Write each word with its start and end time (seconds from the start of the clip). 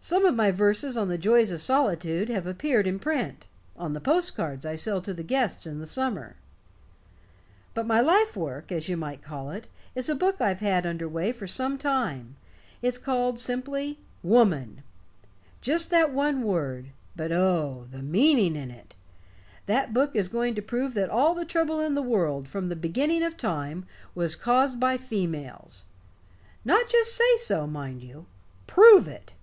Some 0.00 0.24
of 0.24 0.34
my 0.34 0.52
verses 0.52 0.96
on 0.96 1.08
the 1.08 1.18
joys 1.18 1.50
of 1.50 1.60
solitude 1.60 2.30
have 2.30 2.46
appeared 2.46 2.86
in 2.86 2.98
print 2.98 3.46
on 3.76 3.92
the 3.92 4.00
post 4.00 4.34
cards 4.34 4.64
I 4.64 4.74
sell 4.74 5.02
to 5.02 5.12
the 5.12 5.24
guests 5.24 5.66
in 5.66 5.80
the 5.80 5.86
summer. 5.88 6.36
But 7.74 7.84
my 7.86 8.00
life 8.00 8.34
work, 8.34 8.70
as 8.72 8.88
you 8.88 8.96
might 8.96 9.20
call 9.22 9.50
it, 9.50 9.66
is 9.96 10.08
a 10.08 10.14
book 10.14 10.40
I've 10.40 10.60
had 10.60 10.86
under 10.86 11.06
way 11.08 11.30
for 11.32 11.46
some 11.48 11.76
time. 11.76 12.36
It's 12.80 12.96
called 12.96 13.38
simply 13.38 13.98
Woman. 14.22 14.82
Just 15.60 15.90
that 15.90 16.10
one 16.12 16.42
word 16.42 16.90
but, 17.16 17.30
oh, 17.32 17.86
the 17.90 18.00
meaning 18.02 18.56
in 18.56 18.70
it! 18.70 18.94
That 19.66 19.92
book 19.92 20.12
is 20.14 20.28
going 20.28 20.54
to 20.54 20.62
prove 20.62 20.94
that 20.94 21.10
all 21.10 21.34
the 21.34 21.44
trouble 21.44 21.80
in 21.80 21.94
the 21.94 22.02
world, 22.02 22.48
from 22.48 22.68
the 22.70 22.76
beginning 22.76 23.22
of 23.22 23.36
time, 23.36 23.84
was 24.14 24.36
caused 24.36 24.80
by 24.80 24.96
females. 24.96 25.84
Not 26.64 26.88
just 26.88 27.14
say 27.14 27.36
so, 27.36 27.66
mind 27.66 28.02
you. 28.02 28.24
Prove 28.66 29.06
it!" 29.08 29.34